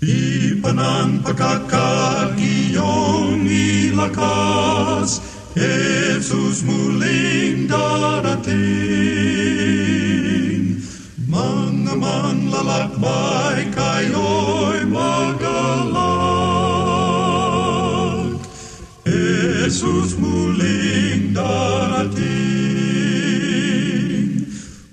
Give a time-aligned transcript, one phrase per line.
[0.00, 5.20] Di pa ng pagkakagiyong ilakas,
[5.52, 8.56] Jesus muling darating.
[11.28, 16.00] Mga manlalakbay kayo'y magalak.
[19.04, 22.24] Jesus muling darating.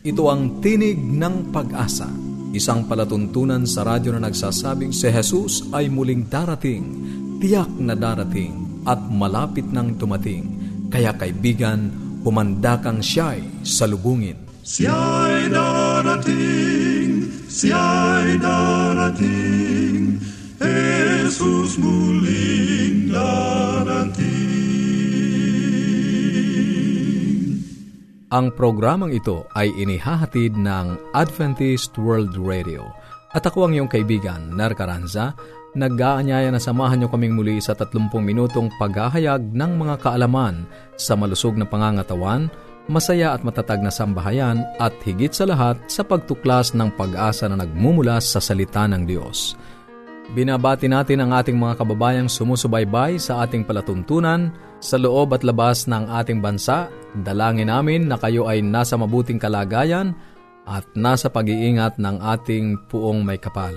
[0.04, 2.27] Ito ang tinig ng pag-asa
[2.58, 6.90] Isang palatuntunan sa radyo na nagsasabing si Jesus ay muling darating,
[7.38, 10.58] tiyak na darating at malapit nang dumating.
[10.90, 11.94] Kaya kaibigan,
[12.26, 14.42] humanda kang siya'y salubungin.
[14.66, 20.18] Siya'y darating, siya'y darating,
[20.58, 23.77] Jesus muling darating.
[28.28, 32.84] Ang programang ito ay inihahatid ng Adventist World Radio.
[33.32, 35.32] At ako ang iyong kaibigan, Ner Caranza,
[35.80, 40.68] nag-aanyaya na samahan niyo kaming muli sa 30 minutong paghahayag ng mga kaalaman
[41.00, 42.52] sa malusog na pangangatawan,
[42.92, 48.20] masaya at matatag na sambahayan at higit sa lahat sa pagtuklas ng pag-asa na nagmumula
[48.20, 49.56] sa salita ng Diyos.
[50.36, 56.10] Binabati natin ang ating mga kababayang sumusubaybay sa ating palatuntunan sa loob at labas ng
[56.10, 56.90] ating bansa.
[57.26, 60.14] Dalangin namin na kayo ay nasa mabuting kalagayan
[60.68, 63.74] at nasa pag-iingat ng ating puong may kapal.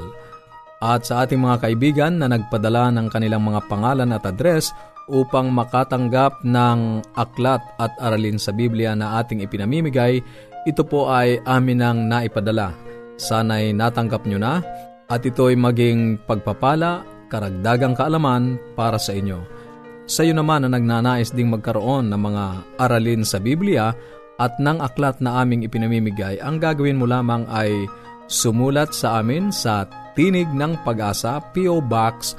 [0.80, 4.72] At sa ating mga kaibigan na nagpadala ng kanilang mga pangalan at address
[5.12, 10.24] upang makatanggap ng aklat at aralin sa Biblia na ating ipinamimigay,
[10.64, 12.72] ito po ay amin ang naipadala.
[13.20, 14.64] Sana'y natanggap nyo na
[15.10, 19.59] at ito'y maging pagpapala, karagdagang kaalaman para sa inyo.
[20.10, 22.44] Sa iyo naman na nagnanais ding magkaroon ng mga
[22.82, 23.94] aralin sa Biblia
[24.42, 27.86] at ng aklat na aming ipinamimigay, ang gagawin mo lamang ay
[28.26, 29.86] sumulat sa amin sa
[30.18, 31.78] Tinig ng Pag-asa, P.O.
[31.78, 32.34] Box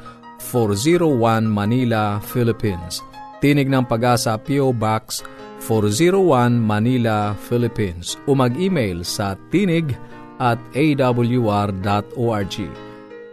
[0.51, 2.99] 401 Manila, Philippines.
[3.39, 4.75] Tinig ng Pag-asa, P.O.
[4.75, 5.23] Box
[5.63, 8.19] 401 Manila, Philippines.
[8.27, 9.95] O mag-email sa tinig
[10.43, 12.55] at awr.org.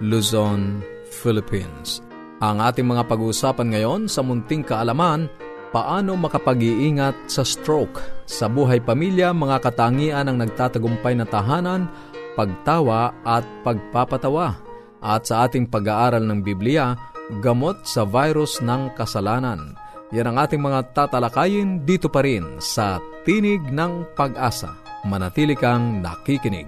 [0.00, 0.80] Luzon,
[1.10, 2.00] Philippines.
[2.40, 5.28] Ang ating mga pag-uusapan ngayon sa munting kaalaman,
[5.70, 8.00] paano makapag-iingat sa stroke.
[8.24, 11.90] Sa buhay pamilya, mga katangian ang nagtatagumpay na tahanan,
[12.38, 14.56] pagtawa at pagpapatawa
[15.00, 16.96] at sa ating pag-aaral ng Biblia,
[17.40, 19.79] gamot sa virus ng kasalanan.
[20.10, 24.74] Yan ang ating mga tatalakayin dito pa rin sa Tinig ng Pag-asa.
[25.06, 26.66] Manatili kang nakikinig.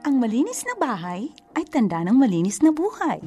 [0.00, 3.20] Ang malinis na bahay ay tanda ng malinis na buhay.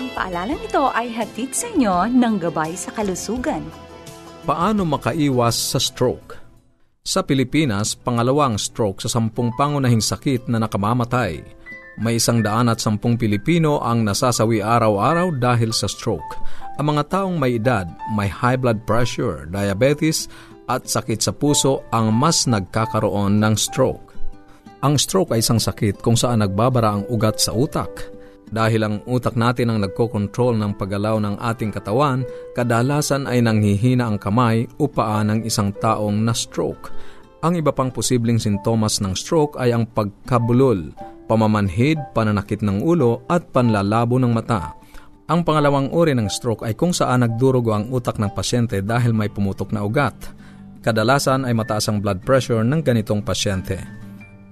[0.00, 3.68] Ang paalalang ito ay hatid sa inyo ng Gabay sa Kalusugan.
[4.48, 6.40] Paano makaiwas sa stroke?
[7.04, 11.55] Sa Pilipinas, pangalawang stroke sa sampung pangunahing sakit na nakamamatay.
[11.96, 16.36] May isang daan at sampung Pilipino ang nasasawi araw-araw dahil sa stroke.
[16.76, 20.28] Ang mga taong may edad, may high blood pressure, diabetes
[20.68, 24.12] at sakit sa puso ang mas nagkakaroon ng stroke.
[24.84, 28.12] Ang stroke ay isang sakit kung saan nagbabara ang ugat sa utak
[28.52, 32.22] dahil ang utak natin ang nagkokontrol ng paggalaw ng ating katawan,
[32.54, 36.92] kadalasan ay nanghihina ang kamay o paa ng isang taong na-stroke.
[37.42, 40.94] Ang iba pang posibleng sintomas ng stroke ay ang pagkabulol,
[41.26, 44.74] pamamanhid, pananakit ng ulo at panlalabo ng mata.
[45.26, 49.26] Ang pangalawang uri ng stroke ay kung saan nagdurugo ang utak ng pasyente dahil may
[49.26, 50.14] pumutok na ugat.
[50.86, 53.74] Kadalasan ay mataas ang blood pressure ng ganitong pasyente.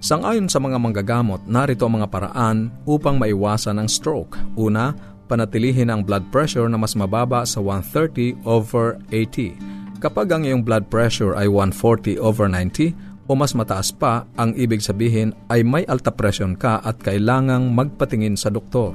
[0.03, 4.35] Sangayon sa mga manggagamot, narito ang mga paraan upang maiwasan ang stroke.
[4.59, 4.91] Una,
[5.31, 9.55] panatilihin ang blood pressure na mas mababa sa 130 over 80.
[10.03, 12.91] Kapag ang iyong blood pressure ay 140 over 90
[13.25, 18.37] o mas mataas pa, ang ibig sabihin ay may alta presyon ka at kailangang magpatingin
[18.37, 18.93] sa doktor.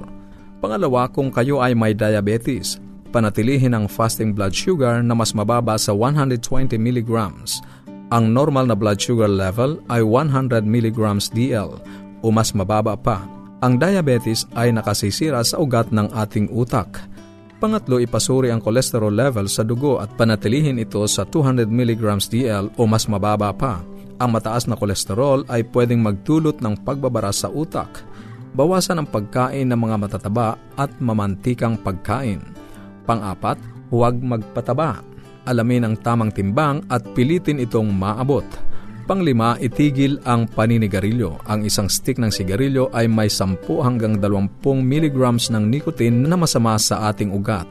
[0.63, 2.79] Pangalawa, kung kayo ay may diabetes,
[3.11, 7.65] panatilihin ang fasting blood sugar na mas mababa sa 120 milligrams
[8.11, 10.99] ang normal na blood sugar level ay 100 mg
[11.31, 11.71] DL
[12.21, 13.23] o mas mababa pa.
[13.63, 17.07] Ang diabetes ay nakasisira sa ugat ng ating utak.
[17.63, 22.83] Pangatlo, ipasuri ang cholesterol level sa dugo at panatilihin ito sa 200 mg DL o
[22.89, 23.79] mas mababa pa.
[24.21, 28.05] Ang mataas na kolesterol ay pwedeng magdulot ng pagbabara sa utak.
[28.53, 32.45] Bawasan ang pagkain ng mga matataba at mamantikang pagkain.
[33.09, 33.57] Pang-apat,
[33.89, 35.01] huwag magpataba.
[35.49, 38.45] Alamin ang tamang timbang at pilitin itong maabot.
[39.09, 41.41] Panglima, itigil ang paninigarilyo.
[41.49, 45.19] Ang isang stick ng sigarilyo ay may 10 hanggang 20 mg
[45.51, 47.67] ng nicotine na masama sa ating ugat.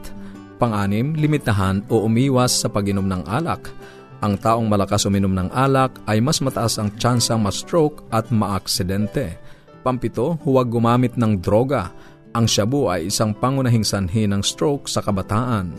[0.60, 3.72] Panganim, limitahan o umiwas sa paginom ng alak.
[4.20, 9.40] Ang taong malakas uminom ng alak ay mas mataas ang tsansang ma-stroke at maaksidente.
[9.80, 11.88] Pampito, huwag gumamit ng droga.
[12.36, 15.72] Ang shabu ay isang pangunahing sanhi ng stroke sa kabataan.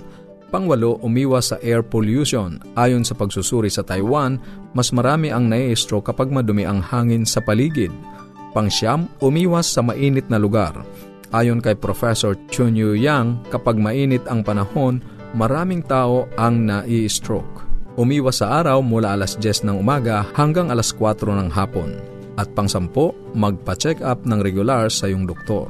[0.50, 2.60] Pangwalo, umiwas sa air pollution.
[2.76, 4.36] Ayon sa pagsusuri sa Taiwan,
[4.76, 7.94] mas marami ang nai-stroke kapag madumi ang hangin sa paligid.
[8.52, 10.76] Pangsyam, umiwas sa mainit na lugar.
[11.32, 15.00] Ayon kay Professor Chun Yu Yang, kapag mainit ang panahon,
[15.32, 17.71] maraming tao ang nai-stroke.
[18.00, 22.00] Umiwas sa araw mula alas 10 ng umaga hanggang alas 4 ng hapon.
[22.40, 25.68] At pangsampo, magpa-check up ng regular sa iyong doktor.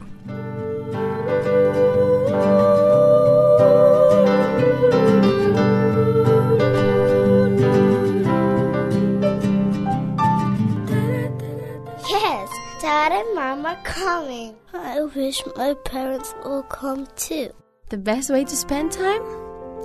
[12.05, 12.49] Yes,
[12.85, 14.53] Dad and Mom are coming.
[14.77, 17.49] I wish my parents will come too.
[17.89, 19.25] The best way to spend time?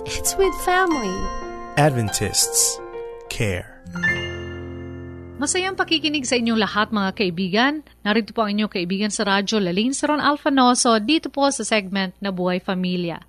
[0.05, 1.46] It's with family.
[1.77, 2.81] Adventists
[3.29, 3.85] care.
[5.37, 7.73] Masayang pakikinig sa inyong lahat mga kaibigan.
[8.01, 12.33] Narito po ang inyong kaibigan sa radyo Lalin Saron Alfanoso dito po sa segment na
[12.33, 13.21] Buhay Pamilya.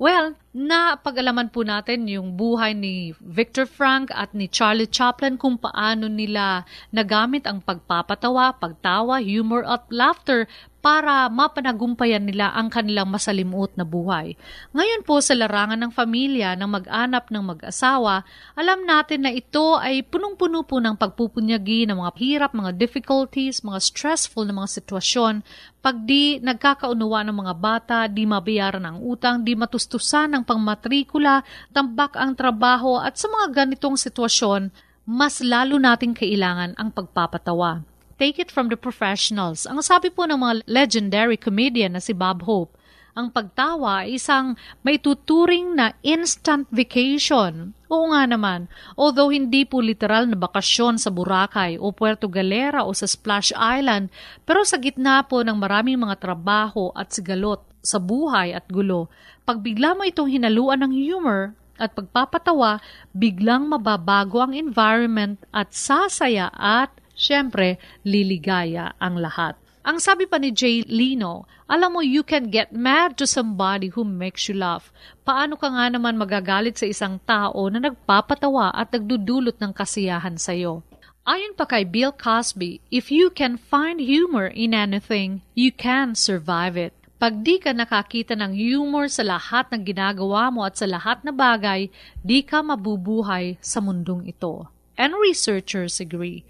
[0.00, 6.08] Well, napag-alaman po natin yung buhay ni Victor Frank at ni Charlie Chaplin kung paano
[6.08, 10.48] nila nagamit ang pagpapatawa, pagtawa, humor at laughter
[10.80, 14.32] para mapanagumpayan nila ang kanilang masalimuot na buhay.
[14.72, 18.24] Ngayon po sa larangan ng pamilya ng mag-anak ng mag-asawa,
[18.56, 23.80] alam natin na ito ay punong-puno po ng pagpupunyagi ng mga hirap, mga difficulties, mga
[23.80, 25.44] stressful na mga sitwasyon.
[25.84, 31.44] Pag di nagkakaunawa ng mga bata, di mabayaran ang utang, di matustusan ang pangmatrikula,
[31.76, 34.72] tambak ang trabaho at sa mga ganitong sitwasyon,
[35.04, 37.89] mas lalo nating kailangan ang pagpapatawa
[38.20, 39.64] take it from the professionals.
[39.64, 42.76] Ang sabi po ng mga legendary comedian na si Bob Hope,
[43.16, 44.54] ang pagtawa ay isang
[44.86, 47.74] may tuturing na instant vacation.
[47.90, 52.94] Oo nga naman, although hindi po literal na bakasyon sa Boracay o Puerto Galera o
[52.94, 54.12] sa Splash Island,
[54.46, 59.10] pero sa gitna po ng maraming mga trabaho at sigalot sa buhay at gulo,
[59.42, 62.78] pag bigla mo itong hinaluan ng humor at pagpapatawa,
[63.10, 69.60] biglang mababago ang environment at sasaya at Siyempre, liligaya ang lahat.
[69.84, 74.08] Ang sabi pa ni Jay Lino, alam mo, you can get mad to somebody who
[74.08, 74.88] makes you laugh.
[75.24, 80.80] Paano ka nga naman magagalit sa isang tao na nagpapatawa at nagdudulot ng kasiyahan sa'yo?
[81.28, 86.80] Ayon pa kay Bill Cosby, if you can find humor in anything, you can survive
[86.80, 86.96] it.
[87.20, 91.32] Pag di ka nakakita ng humor sa lahat ng ginagawa mo at sa lahat na
[91.32, 91.92] bagay,
[92.24, 94.72] di ka mabubuhay sa mundong ito.
[94.96, 96.48] And researchers agree.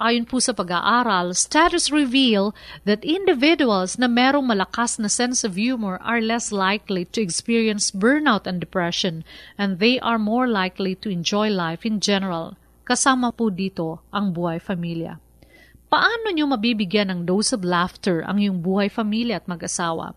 [0.00, 2.56] Ayon po sa pag-aaral, studies reveal
[2.88, 8.48] that individuals na merong malakas na sense of humor are less likely to experience burnout
[8.48, 9.28] and depression
[9.60, 12.56] and they are more likely to enjoy life in general.
[12.88, 15.20] Kasama po dito ang buhay familia.
[15.92, 20.16] Paano nyo mabibigyan ng dose of laughter ang iyong buhay familia at mag-asawa?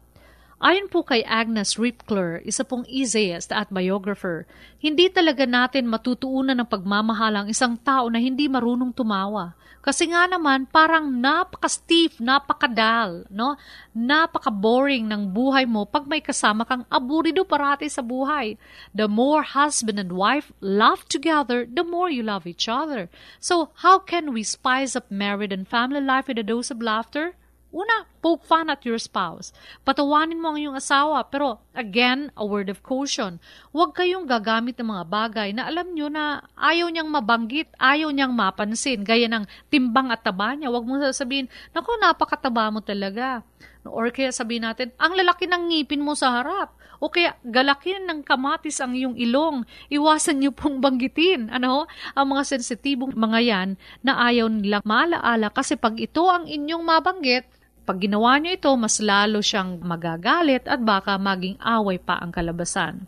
[0.63, 4.47] Ayon po kay Agnes Ripkler, isa pong essayist at biographer,
[4.79, 9.59] hindi talaga natin matutuunan ng pagmamahal ang isang tao na hindi marunong tumawa.
[9.83, 13.59] Kasi nga naman, parang napaka-stiff, napaka-dull, no?
[13.91, 18.55] Napaka-boring ng buhay mo pag may kasama kang aburido parati sa buhay.
[18.95, 23.11] The more husband and wife laugh together, the more you love each other.
[23.43, 27.35] So, how can we spice up married and family life with a dose of laughter?
[27.73, 29.49] Una, poke fun at your spouse.
[29.81, 33.41] Patawanin mo ang iyong asawa, pero again, a word of caution.
[33.73, 38.29] Huwag kayong gagamit ng mga bagay na alam nyo na ayaw niyang mabanggit, ayaw niyang
[38.29, 40.69] mapansin, gaya ng timbang at taba niya.
[40.69, 43.41] Huwag mo sasabihin, naku, napakataba mo talaga.
[43.89, 46.77] Or kaya sabihin natin, ang lalaki ng ngipin mo sa harap.
[47.03, 49.67] O kaya galakin ng kamatis ang iyong ilong.
[49.91, 51.51] Iwasan niyo pong banggitin.
[51.51, 51.89] Ano?
[52.15, 53.69] Ang mga sensitibong mga yan
[54.05, 57.43] na ayaw nilang maalaala kasi pag ito ang inyong mabanggit,
[57.83, 63.03] pag ginawa niyo ito, mas lalo siyang magagalit at baka maging away pa ang kalabasan.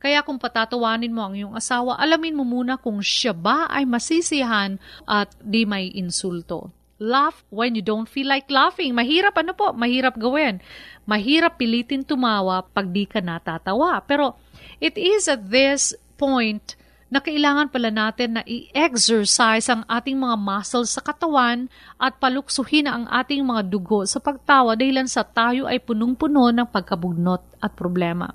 [0.00, 4.80] Kaya kung patatawanin mo ang iyong asawa, alamin mo muna kung siya ba ay masisihan
[5.04, 6.72] at di may insulto.
[6.96, 8.96] Laugh when you don't feel like laughing.
[8.96, 9.76] Mahirap ano po?
[9.76, 10.64] Mahirap gawin.
[11.04, 14.00] Mahirap pilitin tumawa pag di ka natatawa.
[14.08, 14.40] Pero
[14.80, 16.79] it is at this point
[17.10, 21.66] na kailangan pala natin na i-exercise ang ating mga muscles sa katawan
[21.98, 27.42] at paluksuhin ang ating mga dugo sa pagtawa dahilan sa tayo ay punong-puno ng pagkabugnot
[27.58, 28.30] at problema.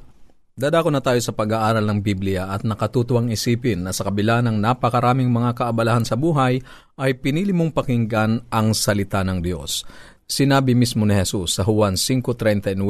[0.55, 5.27] Dadako na tayo sa pag-aaral ng Biblia at nakatutuwang isipin na sa kabila ng napakaraming
[5.27, 6.63] mga kaabalahan sa buhay
[6.95, 9.83] ay pinili mong pakinggan ang salita ng Diyos.
[10.25, 12.81] Sinabi mismo ni Jesus sa Juan 5.39,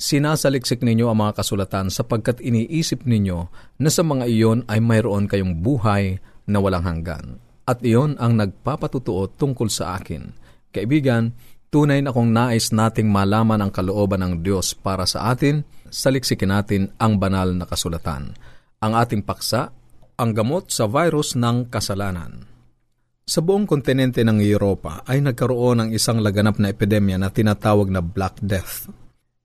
[0.00, 3.38] Sinasaliksik ninyo ang mga kasulatan sapagkat iniisip ninyo
[3.78, 6.16] na sa mga iyon ay mayroon kayong buhay
[6.48, 7.36] na walang hanggan.
[7.68, 10.32] At iyon ang nagpapatutuo tungkol sa akin.
[10.72, 11.36] Kaibigan,
[11.68, 15.60] tunay na kung nais nating malaman ang kalooban ng Diyos para sa atin,
[15.92, 18.32] saliksikin natin ang banal na kasulatan.
[18.80, 19.68] Ang ating paksa,
[20.16, 22.48] ang gamot sa virus ng kasalanan.
[23.28, 28.00] Sa buong kontinente ng Europa ay nagkaroon ng isang laganap na epidemya na tinatawag na
[28.00, 28.88] Black Death.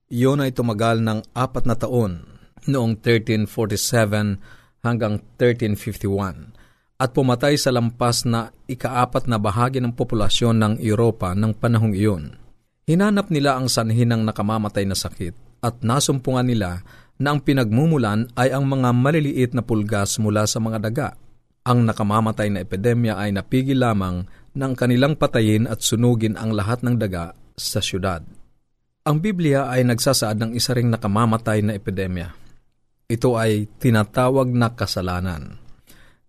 [0.07, 2.23] Iyon ay tumagal ng apat na taon
[2.63, 4.39] noong 1347
[4.87, 6.52] hanggang 1351
[6.97, 12.37] at pumatay sa lampas na ikaapat na bahagi ng populasyon ng Europa ng panahong iyon.
[12.83, 16.83] Hinanap nila ang sanhi ng nakamamatay na sakit at nasumpungan nila
[17.15, 21.09] na ang pinagmumulan ay ang mga maliliit na pulgas mula sa mga daga.
[21.63, 26.99] Ang nakamamatay na epidemya ay napigil lamang ng kanilang patayin at sunugin ang lahat ng
[26.99, 28.19] daga sa syudad.
[29.07, 32.35] Ang Biblia ay nagsasaad ng isa ring nakamamatay na epidemya.
[33.07, 35.62] Ito ay tinatawag na kasalanan.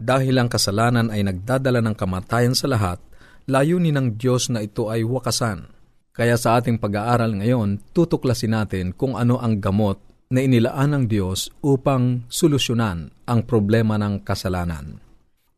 [0.04, 3.00] Dahil ang kasalanan ay nagdadala ng kamatayan sa lahat,
[3.48, 5.72] layunin ng Diyos na ito ay wakasan.
[6.12, 9.96] Kaya sa ating pag-aaral ngayon, tutuklasin natin kung ano ang gamot
[10.28, 15.00] na inilaan ng Diyos upang solusyonan ang problema ng kasalanan.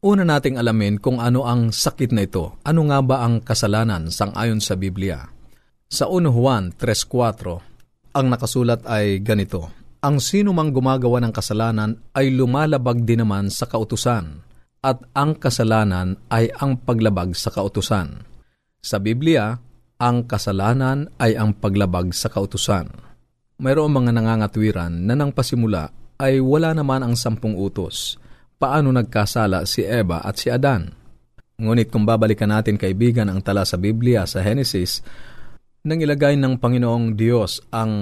[0.06, 2.54] Una nating alamin kung ano ang sakit na ito.
[2.62, 5.26] Ano nga ba ang kasalanan sangayon sa Biblia?
[5.90, 9.74] Sa 1 Juan 3.4, ang nakasulat ay ganito,
[10.04, 14.44] Ang sino mang gumagawa ng kasalanan ay lumalabag din naman sa kautusan,
[14.84, 18.22] at ang kasalanan ay ang paglabag sa kautusan.
[18.84, 19.56] Sa Biblia,
[19.96, 22.92] ang kasalanan ay ang paglabag sa kautusan.
[23.56, 25.88] Mayroong mga nangangatwiran na nang pasimula
[26.20, 28.20] ay wala naman ang sampung utos.
[28.60, 30.92] Paano nagkasala si Eva at si Adan?
[31.56, 35.00] Ngunit kung babalikan natin kaibigan ang tala sa Biblia sa Genesis,
[35.88, 37.92] nang ilagay ng Panginoong Diyos ang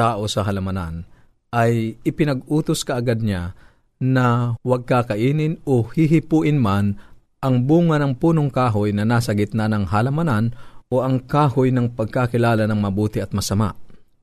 [0.00, 1.04] tao sa halamanan,
[1.52, 3.52] ay ipinag-utos kaagad niya
[4.00, 6.96] na huwag kakainin o hihipuin man
[7.44, 10.56] ang bunga ng punong kahoy na nasa gitna ng halamanan
[10.88, 13.76] o ang kahoy ng pagkakilala ng mabuti at masama.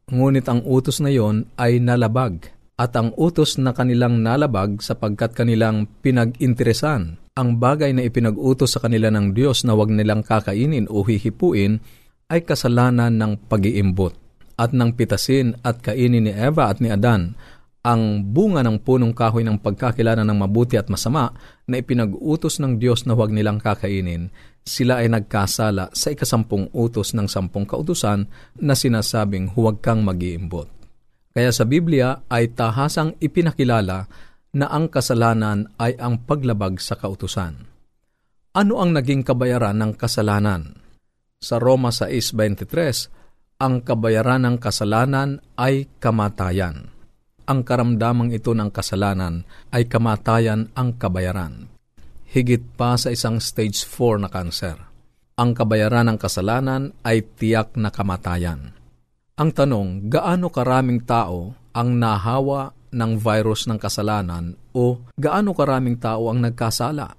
[0.10, 5.86] Ngunit ang utos na iyon ay nalabag at ang utos na kanilang nalabag sapagkat kanilang
[6.02, 11.78] pinag-interesan ang bagay na ipinag-utos sa kanila ng Diyos na wag nilang kakainin o hihipuin
[12.34, 14.27] ay kasalanan ng pag-iimbot
[14.58, 17.38] at ng pitasin at kainin ni Eva at ni Adan
[17.88, 21.32] ang bunga ng punong kahoy ng pagkakilala ng mabuti at masama
[21.64, 24.28] na ipinag-utos ng Diyos na huwag nilang kakainin,
[24.68, 28.28] sila ay nagkasala sa ikasampung utos ng sampung kautusan
[28.60, 30.68] na sinasabing huwag kang mag-iimbot.
[31.32, 34.10] Kaya sa Biblia ay tahasang ipinakilala
[34.58, 37.56] na ang kasalanan ay ang paglabag sa kautusan.
[38.52, 40.76] Ano ang naging kabayaran ng kasalanan?
[41.40, 43.27] Sa Roma 6.23,
[43.58, 46.94] ang kabayaran ng kasalanan ay kamatayan.
[47.50, 51.66] Ang karamdamang ito ng kasalanan ay kamatayan ang kabayaran.
[52.30, 54.78] Higit pa sa isang stage 4 na kanser.
[55.42, 58.78] Ang kabayaran ng kasalanan ay tiyak na kamatayan.
[59.38, 66.30] Ang tanong, gaano karaming tao ang nahawa ng virus ng kasalanan o gaano karaming tao
[66.30, 67.18] ang nagkasala?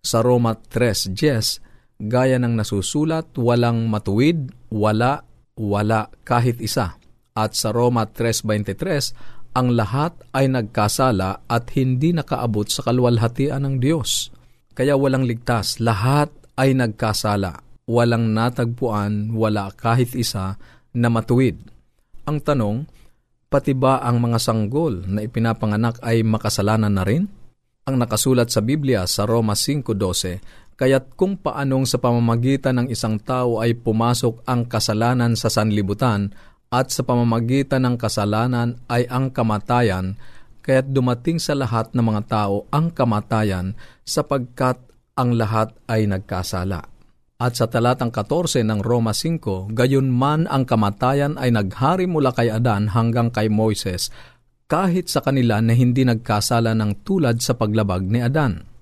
[0.00, 5.25] Sa Roma 3.10, gaya ng nasusulat, walang matuwid, wala,
[5.56, 7.00] wala kahit isa.
[7.36, 14.28] At sa Roma 3.23, ang lahat ay nagkasala at hindi nakaabot sa kalwalhatian ng Diyos.
[14.76, 16.28] Kaya walang ligtas, lahat
[16.60, 17.64] ay nagkasala.
[17.88, 20.60] Walang natagpuan, wala kahit isa
[20.92, 21.56] na matuwid.
[22.28, 22.84] Ang tanong,
[23.48, 27.24] pati ba ang mga sanggol na ipinapanganak ay makasalanan na rin?
[27.86, 33.58] Ang nakasulat sa Biblia sa Roma 5.12, kaya't kung paanong sa pamamagitan ng isang tao
[33.64, 36.32] ay pumasok ang kasalanan sa sanlibutan
[36.68, 40.20] at sa pamamagitan ng kasalanan ay ang kamatayan,
[40.60, 43.72] kaya't dumating sa lahat ng mga tao ang kamatayan
[44.04, 44.76] sapagkat
[45.16, 46.84] ang lahat ay nagkasala.
[47.36, 52.48] At sa talatang 14 ng Roma 5, gayon man ang kamatayan ay naghari mula kay
[52.48, 54.08] Adan hanggang kay Moises,
[54.66, 58.75] kahit sa kanila na hindi nagkasala ng tulad sa paglabag ni Adan.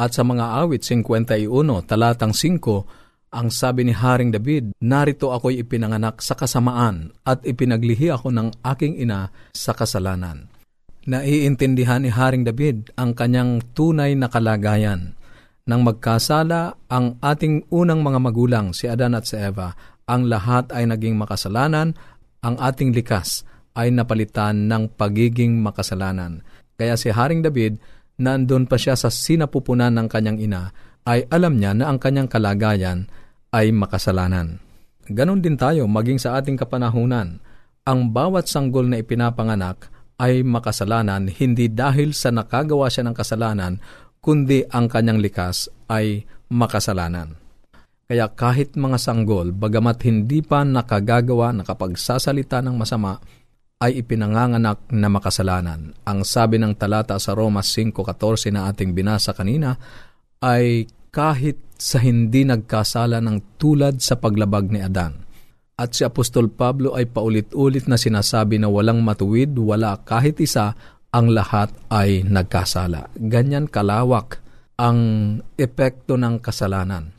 [0.00, 6.24] At sa mga awit 51, talatang 5, ang sabi ni Haring David, Narito ako'y ipinanganak
[6.24, 10.48] sa kasamaan at ipinaglihi ako ng aking ina sa kasalanan.
[11.04, 15.20] Naiintindihan ni Haring David ang kanyang tunay na kalagayan
[15.68, 19.76] nang magkasala ang ating unang mga magulang, si Adan at si Eva,
[20.08, 21.92] ang lahat ay naging makasalanan,
[22.40, 23.44] ang ating likas
[23.76, 26.42] ay napalitan ng pagiging makasalanan.
[26.74, 27.78] Kaya si Haring David,
[28.20, 30.70] nandun pa siya sa sinapupunan ng kanyang ina,
[31.08, 33.08] ay alam niya na ang kanyang kalagayan
[33.50, 34.60] ay makasalanan.
[35.10, 37.40] Ganon din tayo maging sa ating kapanahunan.
[37.88, 43.80] Ang bawat sanggol na ipinapanganak ay makasalanan hindi dahil sa nakagawa siya ng kasalanan,
[44.20, 47.40] kundi ang kanyang likas ay makasalanan.
[48.10, 53.22] Kaya kahit mga sanggol, bagamat hindi pa nakagagawa, nakapagsasalita ng masama,
[53.80, 55.96] ay ipinanganganak na makasalanan.
[56.04, 59.72] Ang sabi ng talata sa Roma 5.14 na ating binasa kanina
[60.44, 65.16] ay kahit sa hindi nagkasala ng tulad sa paglabag ni Adan.
[65.80, 70.76] At si Apostol Pablo ay paulit-ulit na sinasabi na walang matuwid, wala kahit isa
[71.08, 73.08] ang lahat ay nagkasala.
[73.16, 74.44] Ganyan kalawak
[74.76, 75.00] ang
[75.56, 77.16] epekto ng kasalanan.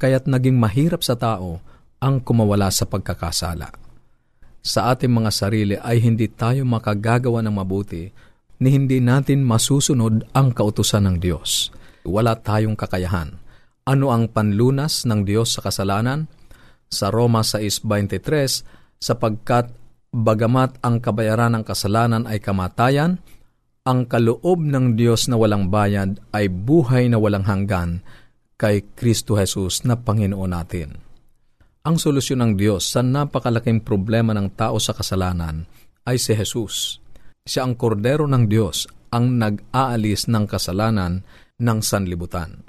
[0.00, 1.60] Kaya't naging mahirap sa tao
[2.00, 3.91] ang kumawala sa pagkakasala.
[4.62, 8.08] Sa ating mga sarili ay hindi tayo makagagawa ng mabuti
[8.62, 11.74] ni hindi natin masusunod ang kautusan ng Diyos.
[12.06, 13.36] Wala tayong kakayahan.
[13.82, 16.30] Ano ang panlunas ng Diyos sa kasalanan?
[16.86, 19.74] Sa Roma 6.23, sapagkat
[20.12, 23.16] Bagamat ang kabayaran ng kasalanan ay kamatayan,
[23.88, 28.04] ang kaloob ng Diyos na walang bayad ay buhay na walang hanggan
[28.60, 31.00] kay Kristo Jesus na Panginoon natin.
[31.82, 35.66] Ang solusyon ng Diyos sa napakalaking problema ng tao sa kasalanan
[36.06, 37.02] ay si Jesus.
[37.42, 41.26] Siya ang kordero ng Diyos ang nag-aalis ng kasalanan
[41.58, 42.62] ng sanlibutan.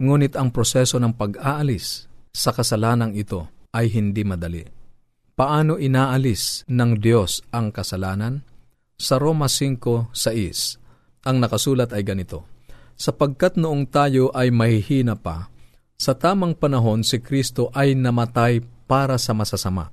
[0.00, 4.64] Ngunit ang proseso ng pag-aalis sa kasalanang ito ay hindi madali.
[5.36, 8.48] Paano inaalis ng Diyos ang kasalanan?
[8.96, 10.16] Sa Roma 5.6,
[11.28, 12.48] ang nakasulat ay ganito,
[12.96, 15.52] Sapagkat noong tayo ay mahihina pa,
[15.98, 19.90] sa tamang panahon si Kristo ay namatay para sa masasama.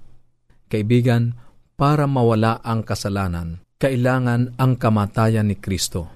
[0.70, 1.34] Kaibigan,
[1.76, 6.08] para mawala ang kasalanan, kailangan ang kamatayan ni Kristo.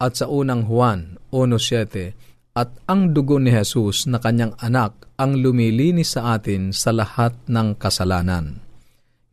[0.00, 6.16] At sa unang Juan 1.7, at ang dugo ni Jesus na kanyang anak ang lumilinis
[6.16, 8.64] sa atin sa lahat ng kasalanan.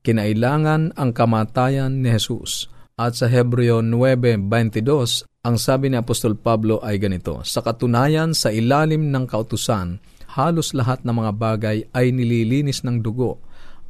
[0.03, 2.67] Kinailangan ang kamatayan ni Jesus.
[2.97, 9.13] At sa Hebreo 9.22, ang sabi ni Apostol Pablo ay ganito, Sa katunayan sa ilalim
[9.13, 10.01] ng kautusan,
[10.33, 13.37] halos lahat ng mga bagay ay nililinis ng dugo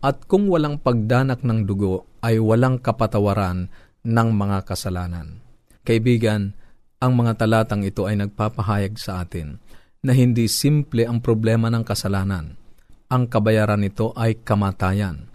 [0.04, 3.72] at kung walang pagdanak ng dugo ay walang kapatawaran
[4.04, 5.40] ng mga kasalanan.
[5.88, 6.52] Kaibigan,
[7.00, 9.56] ang mga talatang ito ay nagpapahayag sa atin
[10.04, 12.60] na hindi simple ang problema ng kasalanan.
[13.08, 15.32] Ang kabayaran nito ay kamatayan.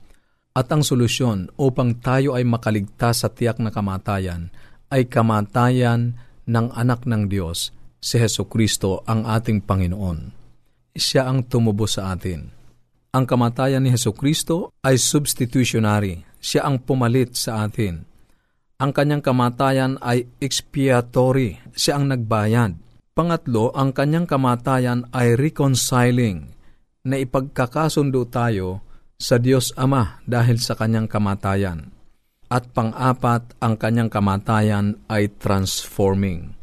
[0.52, 4.52] At ang solusyon upang tayo ay makaligtas sa tiyak na kamatayan
[4.92, 10.36] ay kamatayan ng anak ng Diyos, si Heso Kristo ang ating Panginoon.
[10.92, 12.52] Siya ang tumubo sa atin.
[13.16, 16.20] Ang kamatayan ni Heso Kristo ay substitutionary.
[16.36, 18.04] Siya ang pumalit sa atin.
[18.76, 21.56] Ang kanyang kamatayan ay expiatory.
[21.72, 22.76] Siya ang nagbayad.
[23.16, 26.52] Pangatlo, ang kanyang kamatayan ay reconciling,
[27.04, 28.84] na ipagkakasundo tayo
[29.22, 31.94] sa Diyos Ama dahil sa kanyang kamatayan.
[32.50, 36.58] At pang-apat, ang kanyang kamatayan ay transforming.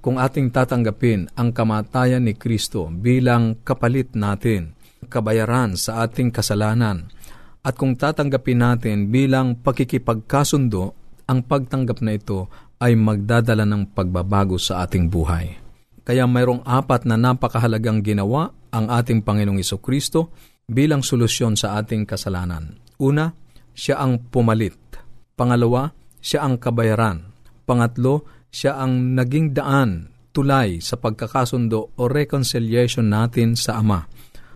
[0.00, 4.72] Kung ating tatanggapin ang kamatayan ni Kristo bilang kapalit natin,
[5.10, 7.12] kabayaran sa ating kasalanan,
[7.60, 10.96] at kung tatanggapin natin bilang pakikipagkasundo,
[11.28, 12.48] ang pagtanggap na ito
[12.80, 15.60] ay magdadala ng pagbabago sa ating buhay.
[16.00, 20.32] Kaya mayroong apat na napakahalagang ginawa ang ating Panginoong Kristo
[20.70, 22.78] bilang solusyon sa ating kasalanan.
[23.02, 23.34] Una,
[23.74, 24.78] siya ang pumalit.
[25.34, 25.90] Pangalawa,
[26.22, 27.26] siya ang kabayaran.
[27.66, 28.22] Pangatlo,
[28.54, 34.06] siya ang naging daan, tulay sa pagkakasundo o reconciliation natin sa Ama.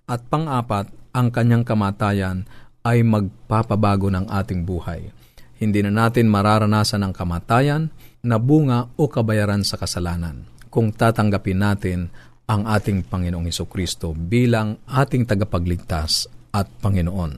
[0.07, 2.47] At pang-apat, ang kanyang kamatayan
[2.85, 5.11] ay magpapabago ng ating buhay.
[5.59, 7.91] Hindi na natin mararanasan ang kamatayan
[8.23, 12.11] na bunga o kabayaran sa kasalanan kung tatanggapin natin
[12.45, 17.33] ang ating Panginoong Heso Kristo bilang ating tagapagligtas at Panginoon.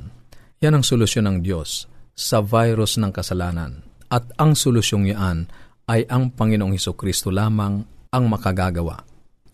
[0.59, 3.85] Yan ang solusyon ng Diyos sa virus ng kasalanan.
[4.07, 5.47] At ang solusyong iyan
[5.87, 9.03] ay ang Panginoong Heso Kristo lamang ang makagagawa.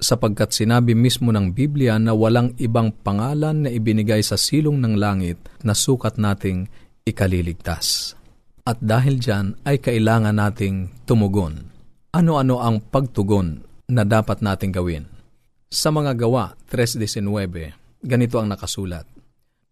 [0.01, 5.37] Sapagkat sinabi mismo ng Biblia na walang ibang pangalan na ibinigay sa silong ng langit
[5.61, 6.65] na sukat nating
[7.05, 8.17] ikaliligtas.
[8.63, 11.69] At dahil dyan ay kailangan nating tumugon.
[12.15, 15.12] Ano-ano ang pagtugon na dapat nating gawin?
[15.73, 19.09] Sa mga gawa 3.19, ganito ang nakasulat.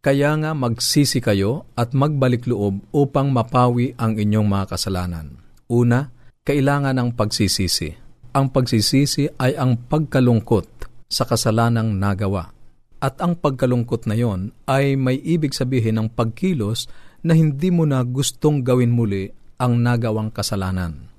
[0.02, 5.38] Kaya nga magsisi kayo at magbalik loob upang mapawi ang inyong mga kasalanan.
[5.70, 6.10] Una,
[6.42, 7.94] kailangan ng pagsisisi.
[8.34, 12.50] Ang pagsisisi ay ang pagkalungkot sa kasalanang nagawa.
[12.98, 16.90] At ang pagkalungkot na yon ay may ibig sabihin ng pagkilos
[17.22, 19.30] na hindi mo na gustong gawin muli
[19.62, 21.14] ang nagawang kasalanan.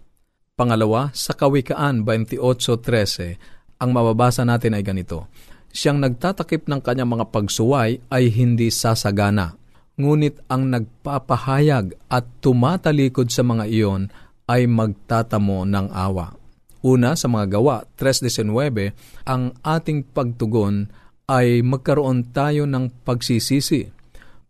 [0.59, 3.52] Pangalawa, sa Kawikaan 28.13,
[3.83, 5.27] ang mababasa natin ay ganito,
[5.75, 9.57] Siyang nagtatakip ng kanyang mga pagsuway ay hindi sasagana,
[9.99, 14.12] ngunit ang nagpapahayag at tumatalikod sa mga iyon
[14.47, 16.37] ay magtatamo ng awa.
[16.85, 18.92] Una, sa mga gawa, 3.19,
[19.25, 20.92] ang ating pagtugon
[21.25, 23.88] ay magkaroon tayo ng pagsisisi.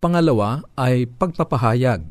[0.03, 2.03] Pangalawa ay pagpapahayag.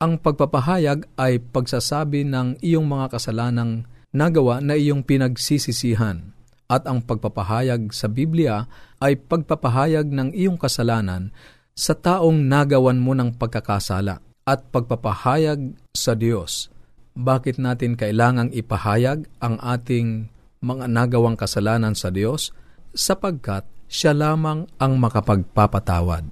[0.00, 3.84] Ang pagpapahayag ay pagsasabi ng iyong mga kasalanang
[4.14, 6.33] nagawa na iyong pinagsisisihan
[6.68, 8.64] at ang pagpapahayag sa Biblia
[9.00, 11.30] ay pagpapahayag ng iyong kasalanan
[11.74, 16.70] sa taong nagawan mo ng pagkakasala at pagpapahayag sa Diyos.
[17.14, 20.30] Bakit natin kailangang ipahayag ang ating
[20.64, 22.50] mga nagawang kasalanan sa Diyos?
[22.94, 26.26] Sapagkat siya lamang ang makapagpapatawad.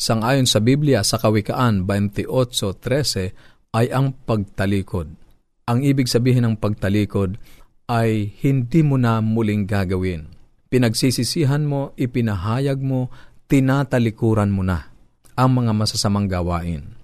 [0.00, 5.12] Sangayon sa Biblia sa Kawikaan 28.13 ay ang pagtalikod.
[5.70, 7.38] Ang ibig sabihin ng pagtalikod
[7.90, 10.30] ay hindi mo na muling gagawin.
[10.70, 13.10] Pinagsisisihan mo, ipinahayag mo,
[13.50, 14.86] tinatalikuran mo na
[15.34, 16.94] ang mga masasamang gawain.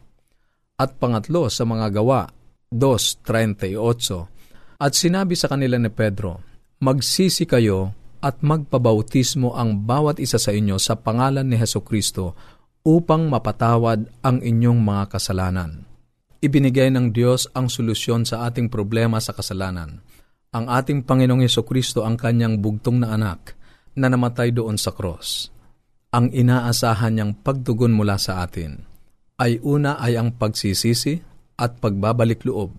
[0.78, 2.30] At pangatlo sa mga gawa,
[2.70, 3.74] 2.38,
[4.78, 6.38] At sinabi sa kanila ni Pedro,
[6.78, 12.36] Magsisi kayo at magpabautismo ang bawat isa sa inyo sa pangalan ni Heso Kristo
[12.84, 15.88] upang mapatawad ang inyong mga kasalanan.
[16.44, 20.04] Ibinigay ng Diyos ang solusyon sa ating problema sa kasalanan
[20.56, 23.52] ang ating Panginoong Yeso Kristo ang kanyang bugtong na anak
[23.92, 25.52] na namatay doon sa cross.
[26.16, 28.80] Ang inaasahan niyang pagtugon mula sa atin
[29.36, 31.20] ay una ay ang pagsisisi
[31.60, 32.72] at pagbabalik loob.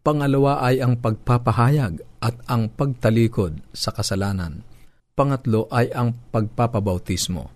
[0.00, 4.64] Pangalawa ay ang pagpapahayag at ang pagtalikod sa kasalanan.
[5.12, 7.52] Pangatlo ay ang pagpapabautismo.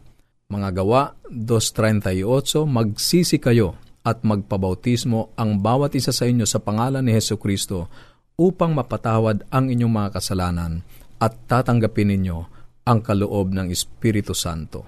[0.53, 7.17] Mga gawa 2.38, magsisi kayo at magpabautismo ang bawat isa sa inyo sa pangalan ni
[7.17, 7.89] Heso Kristo
[8.35, 10.83] upang mapatawad ang inyong mga kasalanan
[11.23, 12.39] at tatanggapin ninyo
[12.85, 14.85] ang kaloob ng Espiritu Santo.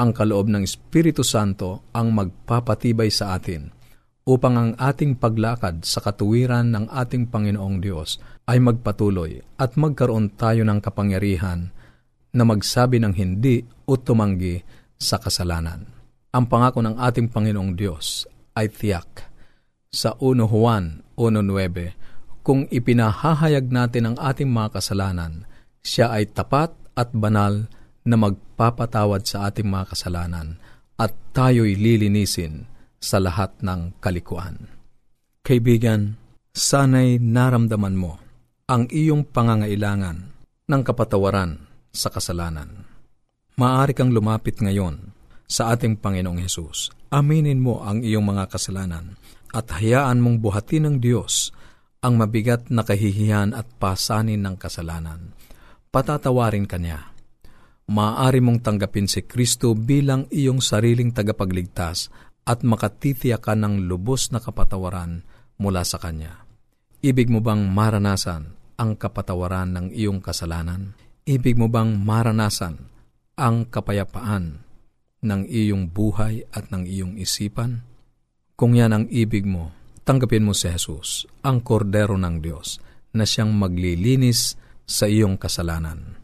[0.00, 3.68] Ang kaloob ng Espiritu Santo ang magpapatibay sa atin
[4.24, 8.16] upang ang ating paglakad sa katuwiran ng ating Panginoong Diyos
[8.48, 11.68] ay magpatuloy at magkaroon tayo ng kapangyarihan
[12.32, 14.62] na magsabi ng hindi o tumanggi
[14.96, 15.84] sa kasalanan.
[16.30, 18.24] Ang pangako ng ating Panginoong Diyos
[18.56, 19.28] ay tiyak.
[19.90, 21.99] Sa 1 Juan 1.9,
[22.50, 25.46] kung ipinahahayag natin ang ating mga kasalanan,
[25.86, 27.70] siya ay tapat at banal
[28.02, 30.58] na magpapatawad sa ating mga kasalanan
[30.98, 32.66] at tayo'y lilinisin
[32.98, 34.66] sa lahat ng kalikuan.
[35.46, 36.18] Kaibigan,
[36.50, 38.18] sana'y naramdaman mo
[38.66, 40.18] ang iyong pangangailangan
[40.66, 41.54] ng kapatawaran
[41.94, 42.82] sa kasalanan.
[43.62, 45.14] Maaari kang lumapit ngayon
[45.46, 46.90] sa ating Panginoong Hesus.
[47.14, 49.14] Aminin mo ang iyong mga kasalanan
[49.54, 51.54] at hayaan mong buhatin ng Diyos
[52.00, 55.36] ang mabigat na kahihiyan at pasanin ng kasalanan.
[55.92, 57.12] Patatawarin ka niya.
[57.90, 62.08] Maaari mong tanggapin si Kristo bilang iyong sariling tagapagligtas
[62.46, 65.26] at makatitiyakan ng lubos na kapatawaran
[65.60, 66.46] mula sa Kanya.
[67.04, 70.96] Ibig mo bang maranasan ang kapatawaran ng iyong kasalanan?
[71.28, 72.80] Ibig mo bang maranasan
[73.36, 74.64] ang kapayapaan
[75.20, 77.84] ng iyong buhay at ng iyong isipan?
[78.56, 79.72] Kung yan ang ibig mo,
[80.10, 82.82] tanggapin mo si Jesus, ang kordero ng Diyos,
[83.14, 86.18] na siyang maglilinis sa iyong kasalanan.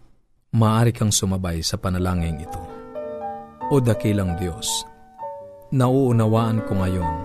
[0.59, 2.59] Maaari kang sumabay sa panalangin ito.
[3.71, 4.67] O dakilang Diyos,
[5.71, 7.17] nauunawaan ko ngayon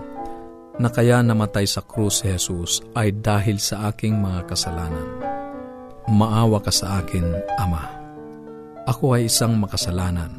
[0.78, 5.18] na kaya namatay sa krus si Jesus ay dahil sa aking mga kasalanan.
[6.14, 7.26] Maawa ka sa akin,
[7.58, 7.90] Ama.
[8.86, 10.38] Ako ay isang makasalanan.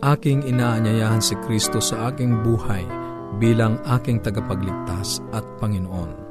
[0.00, 3.05] Aking inaanyayahan si Kristo sa aking buhay
[3.36, 6.24] bilang aking tagapagligtas at Panginoon.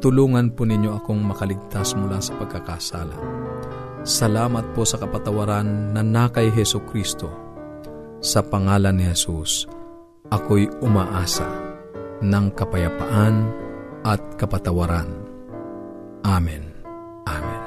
[0.00, 3.16] Tulungan po ninyo akong makaligtas mula sa pagkakasala.
[4.00, 7.28] Salamat po sa kapatawaran na nakay Heso Kristo.
[8.24, 9.68] Sa pangalan ni Jesus,
[10.32, 11.44] ako'y umaasa
[12.24, 13.44] ng kapayapaan
[14.04, 15.08] at kapatawaran.
[16.24, 16.64] Amen.
[17.28, 17.62] Amen.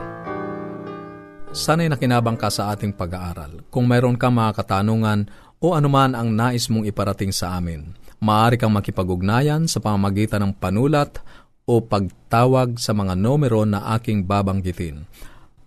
[1.54, 3.62] Sana'y nakinabang ka sa ating pag-aaral.
[3.70, 5.30] Kung mayroon kang mga katanungan
[5.62, 11.20] o anuman ang nais mong iparating sa amin, maaari kang makipag-ugnayan sa pamamagitan ng panulat
[11.68, 15.04] o pagtawag sa mga numero na aking babanggitin.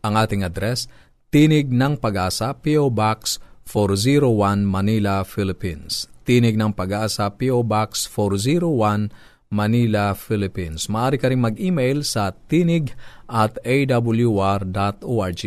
[0.01, 0.88] Ang ating address,
[1.29, 2.88] Tinig ng Pag-asa, P.O.
[2.88, 3.37] Box
[3.69, 6.09] 401 Manila, Philippines.
[6.25, 7.61] Tinig ng Pag-asa, P.O.
[7.61, 9.12] Box 401
[9.53, 10.88] Manila, Philippines.
[10.88, 12.97] Maaari ka rin mag-email sa tinig
[13.29, 15.42] at awr.org.